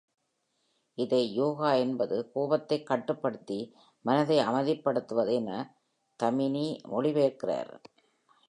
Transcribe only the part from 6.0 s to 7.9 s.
Taimni மொழிபெயர்க்கிறார்.